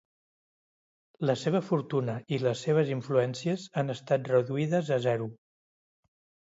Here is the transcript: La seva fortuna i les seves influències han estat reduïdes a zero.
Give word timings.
La 1.29 1.35
seva 1.41 1.61
fortuna 1.67 2.17
i 2.37 2.41
les 2.47 2.65
seves 2.69 2.91
influències 2.97 3.69
han 3.83 3.97
estat 3.99 4.35
reduïdes 4.35 4.95
a 4.99 5.01
zero. 5.09 5.31